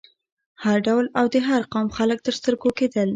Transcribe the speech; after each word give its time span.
هر 0.63 0.77
ډول 0.87 1.05
او 1.19 1.25
د 1.33 1.35
هر 1.47 1.61
قوم 1.73 1.87
خلک 1.97 2.17
تر 2.25 2.33
سترګو 2.39 2.69
کېدل. 2.79 3.09